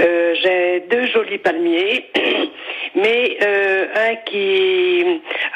[0.00, 2.06] Euh, j'ai deux jolis palmiers,
[2.94, 5.04] mais euh, un qui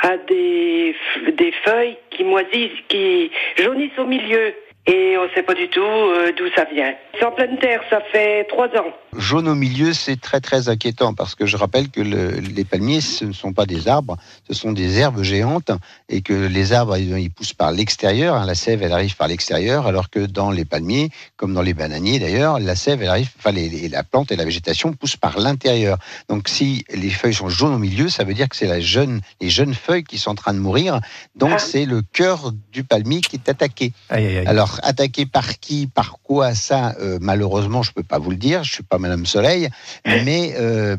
[0.02, 0.94] a des,
[1.32, 4.54] des feuilles qui moisissent, qui jaunissent au milieu.
[4.86, 6.92] Et on ne sait pas du tout euh, d'où ça vient.
[7.18, 8.92] C'est en pleine terre, ça fait trois ans.
[9.16, 13.00] Jaune au milieu, c'est très très inquiétant parce que je rappelle que le- les palmiers,
[13.00, 14.16] ce ne sont pas des arbres,
[14.46, 15.70] ce sont des herbes géantes
[16.10, 18.34] et que les arbres, ils, ils poussent par l'extérieur.
[18.34, 21.72] hein, la sève, elle arrive par l'extérieur, alors que dans les palmiers, comme dans les
[21.74, 25.16] bananiers d'ailleurs, la sève, elle arrive, enfin les- les- la plante et la végétation poussent
[25.16, 25.96] par l'intérieur.
[26.28, 29.20] Donc si les feuilles sont jaunes au milieu, ça veut dire que c'est la jeune,
[29.40, 31.00] les jeunes feuilles qui sont en train de mourir.
[31.36, 31.58] Donc Ah.
[31.58, 33.92] c'est le cœur du palmier qui est attaqué.
[34.10, 34.46] Aïe, aïe, aïe.
[34.46, 38.64] Alors, attaqué par qui, par quoi, ça, euh, malheureusement, je peux pas vous le dire.
[38.64, 39.68] Je suis pas Madame Soleil,
[40.04, 40.96] mais euh,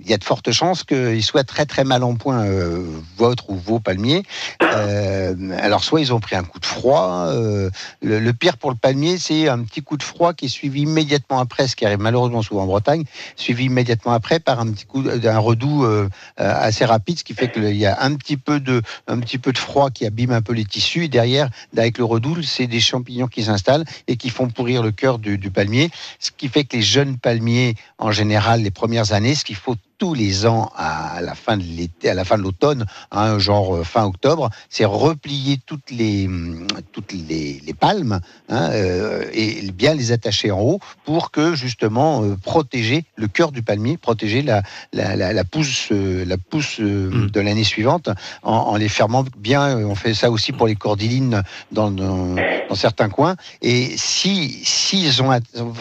[0.00, 2.84] il y a de fortes chances qu'il soit très très mal en point, euh,
[3.16, 4.22] votre ou vos palmiers.
[4.60, 7.30] Alors, soit ils ont pris un coup de froid.
[7.32, 10.82] le, le pire pour le palmier, c'est un petit coup de froid qui est suivi
[10.82, 13.04] immédiatement après, ce qui arrive malheureusement souvent en Bretagne,
[13.36, 17.50] suivi immédiatement après par un petit coup d'un redoux euh, assez rapide, ce qui fait
[17.50, 20.42] qu'il y a un petit peu de un petit peu de froid qui abîme un
[20.42, 21.04] peu les tissus.
[21.04, 24.92] Et derrière, avec le redoux, c'est des champignons qui s'installent et qui font pourrir le
[24.92, 25.90] cœur du, du palmier.
[26.18, 29.76] Ce qui fait que les jeunes palmiers, en général, les premières années, ce qu'il faut
[29.98, 33.76] tous les ans à la fin de l'été, à la fin de l'automne, hein, genre
[33.76, 39.70] euh, fin octobre, c'est replier toutes les hum, toutes les, les palmes hein, euh, et
[39.72, 44.42] bien les attacher en haut pour que justement euh, protéger le cœur du palmier, protéger
[44.42, 47.30] la la, la, la pousse euh, la pousse euh, Mm.
[47.30, 48.08] de l'année suivante
[48.42, 49.78] en, en les fermant bien.
[49.78, 52.34] On fait ça aussi pour les cordylines dans, dans,
[52.68, 53.36] dans certains coins.
[53.62, 55.30] Et si s'ils ont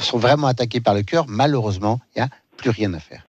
[0.02, 3.24] sont vraiment attaqués par le cœur, malheureusement, il n'y a plus rien à faire.